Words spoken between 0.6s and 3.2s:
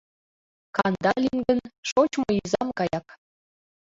Кандалин гын шочмо изам гаяк.